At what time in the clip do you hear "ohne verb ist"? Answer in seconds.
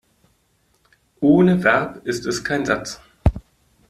1.19-2.25